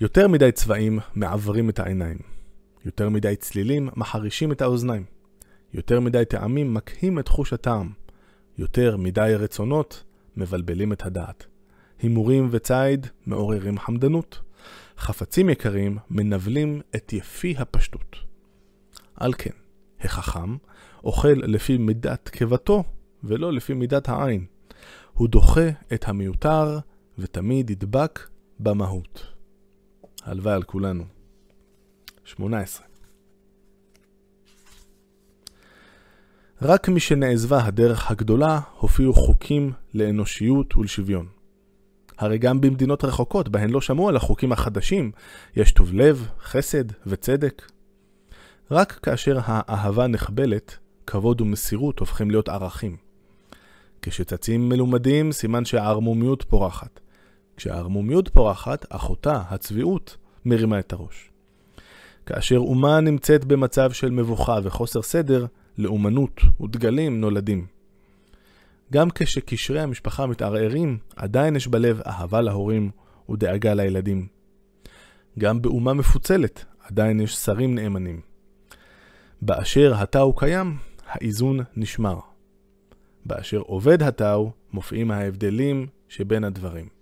יותר 0.00 0.28
מדי 0.28 0.52
צבעים 0.52 0.98
מעברים 1.14 1.70
את 1.70 1.78
העיניים. 1.78 2.32
יותר 2.84 3.08
מדי 3.08 3.36
צלילים 3.36 3.88
מחרישים 3.96 4.52
את 4.52 4.62
האוזניים. 4.62 5.04
יותר 5.74 6.00
מדי 6.00 6.24
טעמים 6.24 6.74
מקהים 6.74 7.18
את 7.18 7.28
חוש 7.28 7.52
הטעם. 7.52 7.92
יותר 8.58 8.96
מדי 8.96 9.34
רצונות 9.38 10.04
מבלבלים 10.36 10.92
את 10.92 11.06
הדעת. 11.06 11.46
הימורים 11.98 12.48
וציד 12.50 13.06
מעוררים 13.26 13.78
חמדנות. 13.78 14.40
חפצים 14.98 15.50
יקרים 15.50 15.98
מנבלים 16.10 16.80
את 16.96 17.12
יפי 17.12 17.54
הפשטות. 17.58 18.16
על 19.14 19.32
כן, 19.38 19.50
החכם 20.00 20.56
אוכל 21.04 21.28
לפי 21.28 21.78
מידת 21.78 22.28
קיבתו 22.28 22.84
ולא 23.24 23.52
לפי 23.52 23.74
מידת 23.74 24.08
העין. 24.08 24.46
הוא 25.12 25.28
דוחה 25.28 25.68
את 25.94 26.08
המיותר 26.08 26.78
ותמיד 27.18 27.70
ידבק 27.70 28.28
במהות. 28.60 29.26
הלוואי 30.22 30.54
על 30.54 30.62
כולנו. 30.62 31.04
18. 32.24 32.86
רק 36.62 36.88
משנעזבה 36.88 37.64
הדרך 37.64 38.10
הגדולה, 38.10 38.60
הופיעו 38.78 39.12
חוקים 39.14 39.72
לאנושיות 39.94 40.76
ולשוויון. 40.76 41.26
הרי 42.18 42.38
גם 42.38 42.60
במדינות 42.60 43.04
רחוקות, 43.04 43.48
בהן 43.48 43.70
לא 43.70 43.80
שמעו 43.80 44.08
על 44.08 44.16
החוקים 44.16 44.52
החדשים, 44.52 45.12
יש 45.56 45.72
טוב 45.72 45.92
לב, 45.94 46.28
חסד 46.42 46.84
וצדק. 47.06 47.70
רק 48.70 48.92
כאשר 48.92 49.38
האהבה 49.42 50.06
נחבלת, 50.06 50.78
כבוד 51.06 51.40
ומסירות 51.40 51.98
הופכים 51.98 52.30
להיות 52.30 52.48
ערכים. 52.48 52.96
כשצצים 54.02 54.68
מלומדים, 54.68 55.32
סימן 55.32 55.64
שהערמומיות 55.64 56.42
פורחת. 56.42 57.00
כשהערמומיות 57.56 58.28
פורחת, 58.28 58.86
אחותה, 58.88 59.42
הצביעות, 59.48 60.16
מרימה 60.44 60.78
את 60.78 60.92
הראש. 60.92 61.31
כאשר 62.26 62.58
אומה 62.58 63.00
נמצאת 63.00 63.44
במצב 63.44 63.92
של 63.92 64.10
מבוכה 64.10 64.58
וחוסר 64.62 65.02
סדר, 65.02 65.46
לאומנות 65.78 66.40
ודגלים 66.60 67.20
נולדים. 67.20 67.66
גם 68.92 69.10
כשקשרי 69.10 69.80
המשפחה 69.80 70.26
מתערערים, 70.26 70.98
עדיין 71.16 71.56
יש 71.56 71.68
בלב 71.68 72.00
אהבה 72.06 72.40
להורים 72.40 72.90
ודאגה 73.30 73.74
לילדים. 73.74 74.26
גם 75.38 75.62
באומה 75.62 75.92
מפוצלת, 75.92 76.64
עדיין 76.80 77.20
יש 77.20 77.36
שרים 77.36 77.74
נאמנים. 77.74 78.20
באשר 79.42 79.94
התאו 79.96 80.36
קיים, 80.36 80.76
האיזון 81.06 81.60
נשמר. 81.76 82.18
באשר 83.26 83.58
עובד 83.58 84.02
התאו, 84.02 84.50
מופיעים 84.72 85.10
ההבדלים 85.10 85.86
שבין 86.08 86.44
הדברים. 86.44 87.01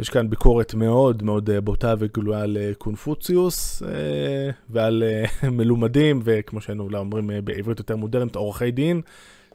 יש 0.00 0.08
כאן 0.08 0.30
ביקורת 0.30 0.74
מאוד 0.74 1.22
מאוד 1.22 1.50
אה, 1.50 1.60
בוטה 1.60 1.94
וגלויה 1.98 2.40
על 2.40 2.56
אה, 2.56 2.72
קונפוציוס 2.78 3.82
אה, 3.82 4.50
ועל 4.70 5.02
מלומדים, 5.58 6.20
וכמו 6.24 6.60
שהיינו 6.60 6.88
אומרים 6.94 7.30
בעברית 7.44 7.78
יותר 7.78 7.96
מודרנית, 7.96 8.36
עורכי 8.36 8.70
דין, 8.70 9.00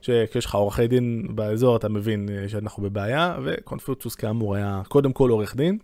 שכשיש 0.02 0.46
לך 0.46 0.56
עורכי 0.56 0.88
דין 0.88 1.28
באזור 1.36 1.75
אתה 1.75 1.90
מבין 1.90 2.30
שאנחנו 2.48 2.84
בבעיה, 2.84 3.38
וקונפוציוס 3.44 4.16
כאמור 4.16 4.56
היה 4.56 4.82
קודם 4.88 5.14
כל 5.14 5.30
עורך 5.30 5.56
דין. 5.56 5.78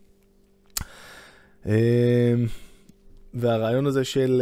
והרעיון 3.33 3.85
הזה 3.85 4.03
של 4.03 4.41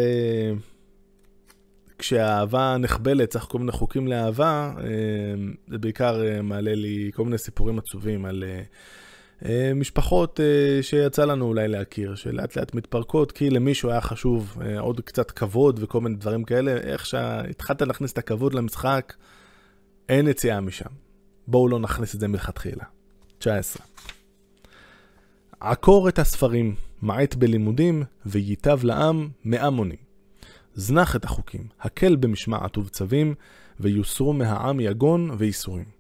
כשהאהבה 1.98 2.78
נחבלת, 2.80 3.30
צריך 3.30 3.46
כל 3.46 3.60
מיני 3.60 3.72
חוקים 3.72 4.08
לאהבה, 4.08 4.74
זה 5.68 5.78
בעיקר 5.78 6.22
מעלה 6.44 6.76
לי 6.76 7.12
כל 7.14 7.24
מיני 7.24 7.38
סיפורים 7.38 7.80
עצובים 7.80 8.26
על... 8.26 8.44
אה, 9.46 9.72
משפחות 9.76 10.40
אה, 10.40 10.84
שיצא 10.84 11.26
לנו 11.26 11.46
אולי 11.46 11.68
להכיר, 11.68 12.16
שלאט 12.16 12.56
לאט 12.56 12.74
מתפרקות, 12.74 13.32
כי 13.32 13.50
למישהו 13.50 13.90
היה 13.90 14.02
חשוב 14.02 14.58
אה, 14.62 14.80
עוד 14.80 15.02
קצת 15.02 15.32
כבוד 15.32 15.80
וכל 15.84 16.02
מיני 16.02 16.16
דברים 16.16 16.44
כאלה, 16.44 16.72
איך 16.72 17.06
שהתחלת 17.06 17.82
להכניס 17.82 18.14
את 18.14 18.18
הכבוד 18.18 18.54
למשחק, 18.54 19.14
אין 20.10 20.28
יציאה 20.28 20.62
משם. 20.62 20.90
בואו 21.48 21.68
לא 21.68 21.80
נכניס 21.80 22.16
את 22.16 22.20
זה 22.20 22.28
מלכתחילה. 22.28 22.84
19. 23.38 23.86
עקור 25.60 26.10
את 26.10 26.20
הספרים, 26.20 26.76
מעט 27.02 27.36
בלימודים, 27.36 28.04
וייטב 28.26 28.80
לעם 28.84 29.30
מאה 29.46 29.70
מונים. 29.70 30.10
זנח 30.76 31.16
את 31.16 31.24
החוקים, 31.26 31.68
הקל 31.82 32.16
במשמעת 32.16 32.78
ובצווים, 32.78 33.36
ויוסרו 33.80 34.34
מהעם 34.34 34.80
יגון 34.80 35.32
וייסורים. 35.38 35.99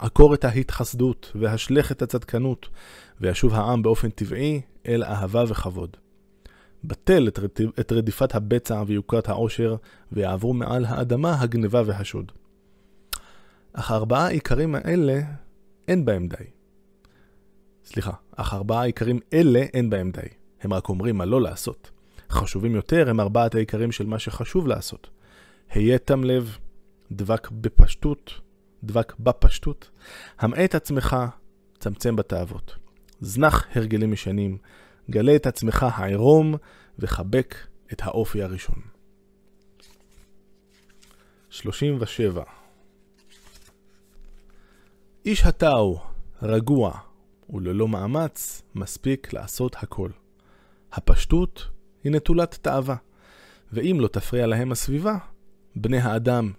עקור 0.00 0.34
את 0.34 0.44
ההתחסדות 0.44 1.32
והשלך 1.34 1.92
את 1.92 2.02
הצדקנות, 2.02 2.68
וישוב 3.20 3.54
העם 3.54 3.82
באופן 3.82 4.10
טבעי 4.10 4.60
אל 4.86 5.04
אהבה 5.04 5.44
וכבוד. 5.48 5.96
בטל 6.84 7.28
את, 7.28 7.38
את 7.80 7.92
רדיפת 7.92 8.34
הבצע 8.34 8.82
ויוקרת 8.86 9.28
העושר, 9.28 9.76
ויעברו 10.12 10.54
מעל 10.54 10.84
האדמה 10.84 11.40
הגניבה 11.40 11.82
והשוד. 11.86 12.32
אך 13.72 13.90
ארבעה 13.90 14.28
עיקרים 14.28 14.74
האלה, 14.74 15.20
אין 15.88 16.04
בהם 16.04 16.28
די. 16.28 16.44
סליחה, 17.84 18.12
אך 18.36 18.54
ארבעה 18.54 18.84
עיקרים 18.84 19.18
אלה 19.32 19.60
אין 19.60 19.90
בהם 19.90 20.10
די. 20.10 20.28
הם 20.60 20.72
רק 20.72 20.88
אומרים 20.88 21.18
מה 21.18 21.24
לא 21.24 21.40
לעשות. 21.40 21.90
חשובים 22.30 22.74
יותר 22.74 23.10
הם 23.10 23.20
ארבעת 23.20 23.54
העיקרים 23.54 23.92
של 23.92 24.06
מה 24.06 24.18
שחשוב 24.18 24.66
לעשות. 24.66 25.10
היה 25.70 25.98
תם 25.98 26.24
לב, 26.24 26.58
דבק 27.12 27.50
בפשטות, 27.50 28.40
דבק 28.84 29.14
בפשטות. 29.20 29.90
המעה 30.38 30.64
את 30.64 30.74
עצמך, 30.74 31.16
צמצם 31.78 32.16
בתאוות. 32.16 32.76
זנח 33.20 33.66
הרגלים 33.74 34.12
ישנים, 34.12 34.58
גלה 35.10 35.36
את 35.36 35.46
עצמך 35.46 35.86
העירום, 35.94 36.54
וחבק 36.98 37.54
את 37.92 38.02
האופי 38.02 38.42
הראשון. 38.42 38.80
37. 41.50 42.42
איש 45.24 45.44
התאו, 45.44 46.00
רגוע, 46.42 46.98
וללא 47.50 47.88
מאמץ, 47.88 48.62
מספיק 48.74 49.32
לעשות 49.32 49.76
הכל. 49.76 50.10
הפשטות 50.92 51.68
היא 52.04 52.12
נטולת 52.12 52.58
תאווה, 52.62 52.96
ואם 53.72 53.96
לא 54.00 54.08
תפריע 54.08 54.46
להם 54.46 54.72
הסביבה, 54.72 55.16
בני 55.76 55.98
האדם 55.98 56.52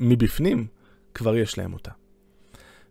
מבפנים 0.00 0.66
כבר 1.14 1.36
יש 1.36 1.58
להם 1.58 1.72
אותה. 1.72 1.90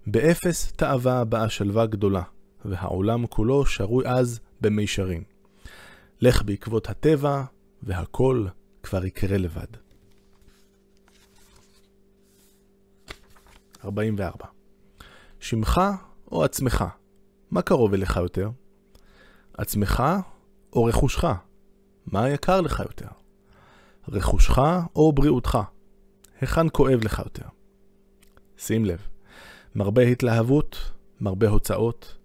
באפס 0.08 0.72
תאווה 0.72 1.24
באה 1.24 1.50
שלווה 1.50 1.86
גדולה, 1.86 2.24
והעולם 2.66 3.28
כולו 3.28 3.66
שרוי 3.66 4.08
אז 4.08 4.40
במישרין. 4.62 5.24
לך 6.22 6.44
בעקבות 6.44 6.90
הטבע, 6.90 7.44
והכל 7.84 8.46
כבר 8.84 9.06
יקרה 9.06 9.38
לבד. 9.38 9.68
44. 13.86 14.46
שמך 15.40 15.82
או 16.32 16.44
עצמך? 16.44 16.86
מה 17.52 17.62
קרוב 17.62 17.94
אליך 17.94 18.18
יותר? 18.18 18.50
עצמך 19.54 20.04
או 20.74 20.84
רכושך? 20.84 21.24
מה 22.06 22.30
יקר 22.30 22.62
לך 22.62 22.80
יותר? 22.80 23.08
רכושך 24.08 24.58
או 24.96 25.14
בריאותך? 25.14 25.58
היכן 26.42 26.68
כואב 26.74 27.04
לך 27.04 27.20
יותר? 27.20 27.46
שים 28.66 28.86
לב, 28.86 29.00
מרבה 29.76 30.02
התלהבות, 30.02 30.92
מרבה 31.22 31.48
הוצאות, 31.48 32.18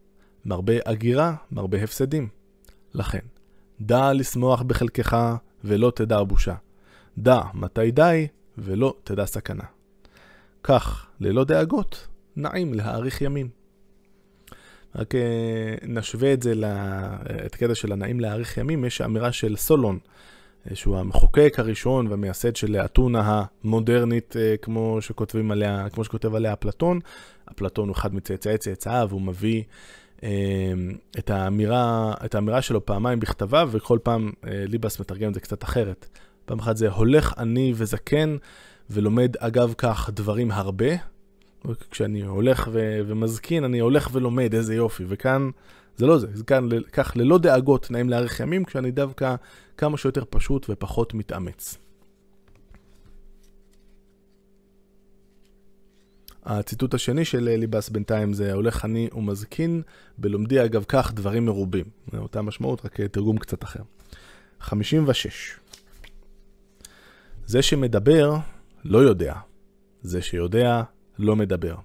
מרבה 0.44 0.72
אגירה, 0.84 1.34
מרבה 1.52 1.82
הפסדים. 1.82 2.28
לכן, 2.94 3.18
דע 3.80 4.12
לשמוח 4.12 4.62
בחלקך 4.62 5.16
ולא 5.64 5.92
תדע 5.94 6.22
בושה. 6.22 6.54
דע 7.18 7.40
מתי 7.54 7.90
די 7.90 8.26
ולא 8.58 8.94
תדע 9.04 9.26
סכנה. 9.26 9.64
כך, 10.62 11.06
ללא 11.20 11.44
דאגות, 11.44 12.08
נעים 12.36 12.74
להאריך 12.74 13.22
ימים. 13.22 13.48
רק 14.94 15.14
אה, 15.14 15.74
נשווה 15.82 16.32
את 16.32 16.42
זה, 16.42 16.52
את 17.46 17.54
הקטע 17.54 17.74
של 17.74 17.92
הנעים 17.92 18.20
להאריך 18.20 18.56
ימים, 18.56 18.84
יש 18.84 19.00
אמירה 19.00 19.32
של 19.32 19.56
סולון, 19.56 19.98
שהוא 20.75 20.96
המחוקק 20.96 21.54
הראשון 21.58 22.06
והמייסד 22.06 22.56
של 22.56 22.76
אתונה 22.76 23.44
המודרנית, 23.64 24.36
אה, 24.36 24.56
כמו 24.62 24.98
שכותבים 25.00 25.50
עליה, 25.50 25.86
כמו 25.92 26.04
שכותב 26.04 26.34
עליה 26.34 26.52
אפלטון. 26.52 27.00
אפלטון 27.52 27.88
הוא 27.88 27.96
אחד 27.96 28.14
מצאצאי 28.14 28.58
צאצאיו, 28.58 29.08
הוא 29.12 29.20
מביא 29.20 29.62
את 31.18 31.30
האמירה, 31.30 32.14
את 32.25 32.34
האמירה 32.34 32.62
שלו 32.62 32.86
פעמיים 32.86 33.20
בכתביו, 33.20 33.68
וכל 33.72 33.98
פעם 34.02 34.32
ליבס 34.44 35.00
מתרגם 35.00 35.28
את 35.28 35.34
זה 35.34 35.40
קצת 35.40 35.64
אחרת. 35.64 36.08
פעם 36.44 36.58
אחת 36.58 36.76
זה 36.76 36.90
הולך 36.90 37.34
אני 37.38 37.72
וזקן 37.76 38.36
ולומד 38.90 39.36
אגב 39.38 39.75
כך 39.78 40.10
דברים 40.12 40.50
הרבה. 40.50 40.86
כשאני 41.90 42.22
הולך 42.22 42.68
ו- 42.72 43.00
ומזקין, 43.06 43.64
אני 43.64 43.78
הולך 43.78 44.08
ולומד, 44.12 44.54
איזה 44.54 44.75
יופי. 44.75 45.04
וכאן 45.08 45.50
זה 45.96 46.06
לא 46.06 46.18
זה, 46.18 46.26
זה 46.34 46.44
כאן 46.44 46.68
כך 46.92 47.12
ללא 47.16 47.38
דאגות 47.38 47.90
נעים 47.90 48.10
לארך 48.10 48.40
ימים, 48.40 48.64
כשאני 48.64 48.90
דווקא 48.90 49.34
כמה 49.76 49.96
שיותר 49.96 50.24
פשוט 50.30 50.66
ופחות 50.68 51.14
מתאמץ. 51.14 51.78
הציטוט 56.44 56.94
השני 56.94 57.24
של 57.24 57.38
ליבס 57.38 57.88
בינתיים 57.88 58.32
זה 58.32 58.52
הולך 58.52 58.84
אני 58.84 59.08
ומזקין, 59.12 59.82
בלומדי 60.18 60.64
אגב 60.64 60.84
כך 60.88 61.12
דברים 61.14 61.46
מרובים. 61.46 61.84
זו 62.12 62.18
אותה 62.18 62.42
משמעות, 62.42 62.84
רק 62.84 63.00
תרגום 63.00 63.38
קצת 63.38 63.64
אחר. 63.64 63.80
56. 64.60 65.58
זה 67.46 67.62
שמדבר 67.62 68.36
לא 68.84 68.98
יודע, 68.98 69.34
זה 70.02 70.22
שיודע 70.22 70.82
לא 71.18 71.36
מדבר. 71.36 71.76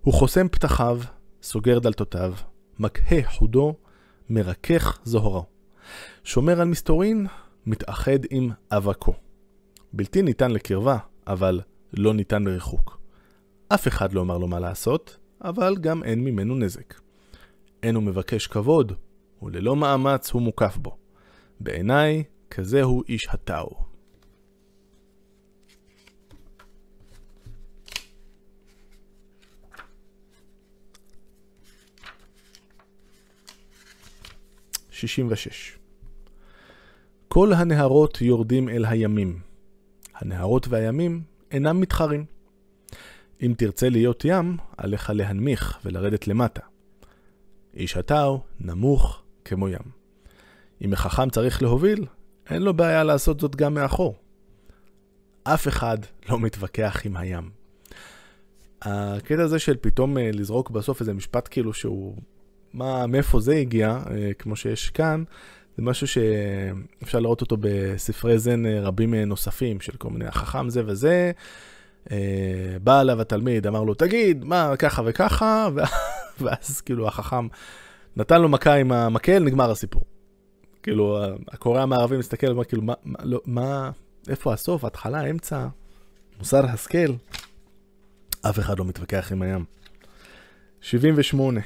הוא 0.00 0.14
חוסם 0.14 0.48
פתחיו, 0.48 1.00
סוגר 1.42 1.78
דלתותיו, 1.78 2.32
מקהה 2.78 3.22
חודו, 3.24 3.74
מרכך 4.30 4.98
זוהרו. 5.04 5.44
שומר 6.24 6.60
על 6.60 6.68
מסתורין, 6.68 7.26
מתאחד 7.66 8.18
עם 8.30 8.50
אבקו. 8.70 9.14
בלתי 9.92 10.22
ניתן 10.22 10.50
לקרבה, 10.50 10.98
אבל 11.26 11.60
לא 11.92 12.14
ניתן 12.14 12.42
לריחוק. 12.42 12.98
אף 13.68 13.88
אחד 13.88 14.12
לא 14.12 14.20
אמר 14.20 14.38
לו 14.38 14.48
מה 14.48 14.60
לעשות, 14.60 15.16
אבל 15.40 15.76
גם 15.80 16.04
אין 16.04 16.24
ממנו 16.24 16.54
נזק. 16.54 16.94
אין 17.82 17.94
הוא 17.94 18.02
מבקש 18.02 18.46
כבוד, 18.46 18.92
וללא 19.42 19.76
מאמץ 19.76 20.30
הוא 20.30 20.42
מוקף 20.42 20.76
בו. 20.76 20.96
בעיניי, 21.60 22.24
כזה 22.50 22.82
הוא 22.82 23.02
איש 23.08 23.28
הטאו. 23.30 23.85
66. 34.96 35.78
כל 37.28 37.52
הנהרות 37.52 38.20
יורדים 38.20 38.68
אל 38.68 38.84
הימים. 38.84 39.40
הנהרות 40.14 40.68
והימים 40.68 41.22
אינם 41.50 41.80
מתחרים. 41.80 42.24
אם 43.42 43.54
תרצה 43.58 43.88
להיות 43.88 44.24
ים, 44.24 44.56
עליך 44.76 45.10
להנמיך 45.14 45.78
ולרדת 45.84 46.28
למטה. 46.28 46.60
איש 47.74 47.96
הטאו 47.96 48.40
נמוך 48.60 49.22
כמו 49.44 49.68
ים. 49.68 49.90
אם 50.82 50.92
החכם 50.92 51.30
צריך 51.30 51.62
להוביל, 51.62 52.06
אין 52.50 52.62
לו 52.62 52.74
בעיה 52.74 53.04
לעשות 53.04 53.40
זאת 53.40 53.56
גם 53.56 53.74
מאחור. 53.74 54.14
אף 55.44 55.68
אחד 55.68 55.98
לא 56.28 56.38
מתווכח 56.38 57.02
עם 57.04 57.16
הים. 57.16 57.50
הקטע 58.82 59.42
הזה 59.42 59.58
של 59.58 59.76
פתאום 59.80 60.18
אה, 60.18 60.30
לזרוק 60.32 60.70
בסוף 60.70 61.00
איזה 61.00 61.14
משפט 61.14 61.48
כאילו 61.50 61.72
שהוא 61.72 62.16
מה, 62.76 63.06
מאיפה 63.06 63.40
זה 63.40 63.54
הגיע, 63.54 63.98
אה, 64.10 64.30
כמו 64.38 64.56
שיש 64.56 64.90
כאן, 64.90 65.24
זה 65.76 65.82
משהו 65.82 66.06
שאפשר 66.06 67.20
לראות 67.20 67.40
אותו 67.40 67.56
בספרי 67.60 68.38
זן 68.38 68.66
אה, 68.66 68.80
רבים 68.80 69.14
אה, 69.14 69.24
נוספים, 69.24 69.80
של 69.80 69.96
כל 69.96 70.10
מיני 70.10 70.26
החכם 70.26 70.70
זה 70.70 70.82
וזה. 70.86 71.32
בא 72.82 73.00
אליו 73.00 73.20
התלמיד, 73.20 73.66
אמר 73.66 73.82
לו, 73.82 73.94
תגיד, 73.94 74.44
מה, 74.44 74.76
ככה 74.78 75.02
וככה, 75.04 75.68
ואז 76.40 76.80
כאילו 76.80 77.08
החכם 77.08 77.46
נתן 78.16 78.42
לו 78.42 78.48
מכה 78.48 78.74
עם 78.74 78.92
המקל, 78.92 79.38
נגמר 79.38 79.70
הסיפור. 79.70 80.02
כאילו, 80.82 81.18
הקורא 81.48 81.80
המערבי 81.80 82.16
מסתכל, 82.16 82.46
אומר, 82.46 82.64
כאילו, 82.64 82.82
מה, 82.82 82.94
מה, 83.04 83.18
לא, 83.22 83.40
מה, 83.46 83.90
איפה 84.28 84.52
הסוף, 84.52 84.84
ההתחלה, 84.84 85.20
האמצע, 85.20 85.66
מוסר 86.38 86.66
השכל? 86.66 87.12
אף 88.42 88.58
אחד 88.58 88.78
לא 88.78 88.84
מתווכח 88.84 89.32
עם 89.32 89.42
הים. 89.42 89.64
78. 90.80 91.60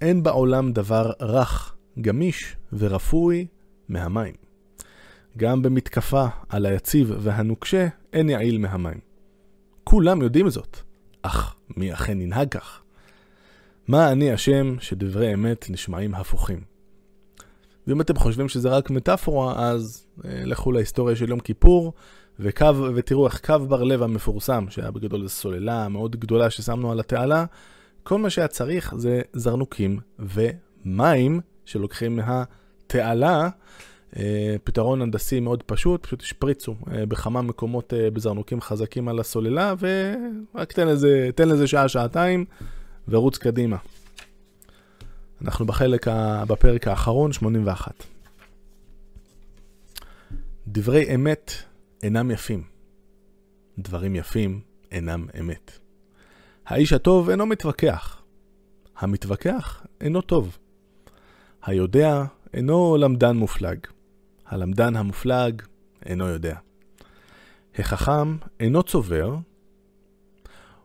אין 0.00 0.22
בעולם 0.22 0.72
דבר 0.72 1.12
רך, 1.20 1.74
גמיש 2.00 2.56
ורפוי 2.72 3.46
מהמים. 3.88 4.34
גם 5.36 5.62
במתקפה 5.62 6.26
על 6.48 6.66
היציב 6.66 7.12
והנוקשה 7.18 7.88
אין 8.12 8.28
יעיל 8.28 8.58
מהמים. 8.58 8.98
כולם 9.84 10.22
יודעים 10.22 10.50
זאת, 10.50 10.76
אך 11.22 11.56
מי 11.76 11.92
אכן 11.92 12.20
ינהג 12.20 12.48
כך? 12.48 12.82
מה 13.88 14.12
אני 14.12 14.34
אשם 14.34 14.76
שדברי 14.80 15.34
אמת 15.34 15.66
נשמעים 15.70 16.14
הפוכים? 16.14 16.60
ואם 17.86 18.00
אתם 18.00 18.16
חושבים 18.16 18.48
שזה 18.48 18.68
רק 18.68 18.90
מטאפורה, 18.90 19.70
אז 19.70 20.06
אה, 20.24 20.42
לכו 20.44 20.72
להיסטוריה 20.72 21.16
של 21.16 21.28
יום 21.28 21.40
כיפור, 21.40 21.92
וקו, 22.40 22.74
ותראו 22.94 23.26
איך 23.26 23.40
קו 23.46 23.58
בר 23.68 23.82
לב 23.82 24.02
המפורסם, 24.02 24.66
שהיה 24.70 24.90
בגדול 24.90 25.28
סוללה 25.28 25.88
מאוד 25.88 26.16
גדולה 26.16 26.50
ששמנו 26.50 26.92
על 26.92 27.00
התעלה, 27.00 27.44
כל 28.02 28.18
מה 28.18 28.30
שהיה 28.30 28.48
צריך 28.48 28.94
זה 28.96 29.20
זרנוקים 29.32 29.98
ומים 30.18 31.40
שלוקחים 31.64 32.16
מהתעלה. 32.16 33.48
אה, 34.16 34.56
פתרון 34.64 35.02
הנדסי 35.02 35.40
מאוד 35.40 35.62
פשוט, 35.62 36.06
פשוט 36.06 36.22
השפריצו 36.22 36.74
אה, 36.92 37.06
בכמה 37.06 37.42
מקומות 37.42 37.94
אה, 37.94 38.10
בזרנוקים 38.10 38.60
חזקים 38.60 39.08
על 39.08 39.20
הסוללה, 39.20 39.74
ורק 39.78 40.72
תן 40.72 40.88
לזה, 40.88 41.30
תן 41.34 41.48
לזה 41.48 41.66
שעה, 41.66 41.88
שעתיים, 41.88 42.44
ורוץ 43.08 43.38
קדימה. 43.38 43.76
אנחנו 45.42 45.66
בחלק, 45.66 46.06
בפרק 46.48 46.88
האחרון, 46.88 47.32
81. 47.32 48.04
דברי 50.68 51.14
אמת 51.14 51.52
אינם 52.02 52.30
יפים. 52.30 52.62
דברים 53.78 54.16
יפים 54.16 54.60
אינם 54.90 55.26
אמת. 55.40 55.79
האיש 56.66 56.92
הטוב 56.92 57.30
אינו 57.30 57.46
מתווכח. 57.46 58.22
המתווכח 58.96 59.86
אינו 60.00 60.20
טוב. 60.20 60.58
היודע 61.62 62.24
אינו 62.54 62.96
למדן 62.96 63.36
מופלג. 63.36 63.78
הלמדן 64.46 64.96
המופלג 64.96 65.62
אינו 66.06 66.26
יודע. 66.28 66.56
החכם 67.78 68.36
אינו 68.60 68.82
צובר, 68.82 69.36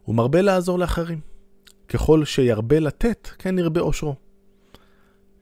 הוא 0.03 0.15
מרבה 0.15 0.41
לעזור 0.41 0.79
לאחרים. 0.79 1.19
ככל 1.87 2.25
שירבה 2.25 2.79
לתת, 2.79 3.29
כן 3.39 3.59
ירבה 3.59 3.81
עושרו. 3.81 4.15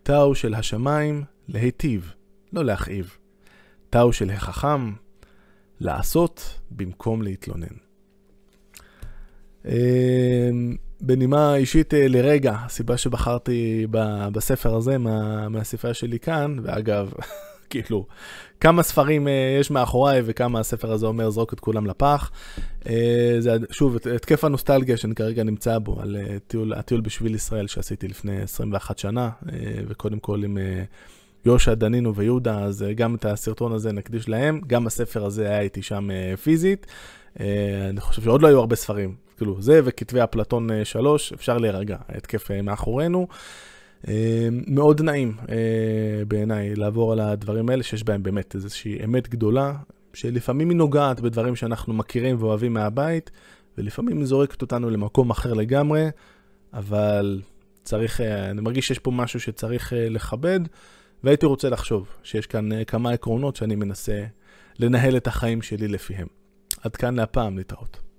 תאו 0.04 0.36
של 0.36 0.54
השמיים, 0.54 1.24
להיטיב, 1.48 2.14
לא 2.54 2.66
להכאיב. 2.66 3.18
תאו 3.90 4.14
של 4.14 4.30
החכם, 4.30 4.94
לעשות 5.80 6.60
במקום 6.72 7.22
להתלונן. 7.22 7.83
אמ, 9.66 10.76
בנימה 11.02 11.56
אישית 11.56 11.94
אה, 11.94 12.08
לרגע, 12.08 12.56
הסיבה 12.66 12.98
שבחרתי 12.98 13.88
בספר 14.32 14.76
הזה 14.76 14.98
מה, 14.98 15.50
מהספרייה 15.50 15.94
שלי 15.94 16.20
כאן, 16.20 16.58
ואגב, 16.64 17.14
כאילו, 17.70 18.06
כמה 18.60 18.84
ספרים 18.84 19.28
אה, 19.28 19.58
יש 19.60 19.72
מאחוריי 19.72 20.22
וכמה 20.26 20.60
הספר 20.60 20.92
הזה 20.92 21.06
אומר 21.06 21.30
זרוק 21.30 21.54
את 21.54 21.60
כולם 21.60 21.88
לפח. 21.88 22.32
אה, 22.90 23.36
זה 23.40 23.58
שוב 23.72 23.98
התקף 24.16 24.44
הנוסטלגיה 24.44 24.98
שאני 24.98 25.16
כרגע 25.16 25.44
נמצא 25.44 25.80
בו, 25.80 26.02
על 26.02 26.18
טיול, 26.48 26.74
הטיול 26.74 27.02
בשביל 27.02 27.36
ישראל 27.36 27.68
שעשיתי 27.68 28.08
לפני 28.08 28.42
21 28.42 28.98
שנה, 28.98 29.30
וקודם 29.88 30.20
כל 30.20 30.44
עם 30.44 30.58
יושע, 31.46 31.74
דנינו 31.74 32.16
ויהודה, 32.16 32.60
אז 32.60 32.86
גם 32.96 33.16
את 33.16 33.26
הסרטון 33.26 33.72
הזה 33.72 33.92
נקדיש 33.92 34.30
להם, 34.30 34.62
גם 34.68 34.88
הספר 34.88 35.26
הזה 35.26 35.50
היה 35.50 35.62
איתי 35.62 35.82
שם 35.82 36.10
פיזית. 36.44 36.88
אני 37.90 38.00
חושב 38.00 38.22
שעוד 38.22 38.42
לא 38.42 38.48
היו 38.48 38.60
הרבה 38.60 38.76
ספרים 38.76 39.16
כאילו, 39.44 39.62
זה 39.62 39.82
וכתבי 39.84 40.24
אפלטון 40.24 40.70
3, 40.84 41.32
אה, 41.32 41.36
אפשר 41.36 41.58
להירגע, 41.58 41.98
ההתקף 42.08 42.52
אה, 42.52 42.62
מאחורינו. 42.62 43.28
מאוד 44.68 45.02
נעים 45.02 45.38
בעיניי 46.28 46.76
לעבור 46.76 47.12
על 47.12 47.20
הדברים 47.20 47.70
האלה, 47.70 47.84
שיש 47.84 48.04
בהם 48.04 48.24
באמת 48.24 48.56
איזושהי 48.56 49.04
אמת 49.04 49.30
גדולה, 49.30 49.74
שלפעמים 50.14 50.70
היא 50.70 50.78
נוגעת 50.78 51.20
בדברים 51.20 51.56
שאנחנו 51.56 51.94
מכירים 51.94 52.36
ואוהבים 52.40 52.74
מהבית, 52.74 53.32
ולפעמים 53.78 54.18
היא 54.18 54.26
זורקת 54.26 54.62
אותנו 54.62 54.90
למקום 54.90 55.30
אחר 55.30 55.54
לגמרי, 55.54 56.08
אבל 56.74 57.42
צריך, 57.84 58.22
אני 58.22 58.62
מרגיש 58.62 58.88
שיש 58.88 59.00
פה 59.00 59.12
משהו 59.12 59.40
שצריך 59.40 59.94
לכבד, 59.96 60.60
והייתי 61.24 61.46
רוצה 61.46 61.70
לחשוב 61.70 62.08
שיש 62.24 62.48
כאן 62.48 62.84
כמה 62.84 63.12
עקרונות 63.12 63.56
שאני 63.56 63.76
מנסה 63.76 64.24
לנהל 64.80 65.18
את 65.18 65.28
החיים 65.28 65.62
שלי 65.62 65.88
לפיהם. 65.88 66.28
עד 66.82 66.96
כאן 66.96 67.16
להפעם, 67.16 67.58
להתראות. 67.58 68.13